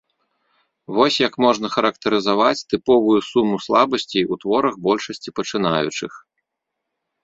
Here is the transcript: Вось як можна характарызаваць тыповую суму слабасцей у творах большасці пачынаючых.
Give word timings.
Вось 0.95 1.17
як 1.27 1.33
можна 1.45 1.67
характарызаваць 1.75 2.65
тыповую 2.75 3.15
суму 3.29 3.55
слабасцей 3.69 4.23
у 4.33 4.41
творах 4.43 4.73
большасці 4.93 5.29
пачынаючых. 5.41 6.11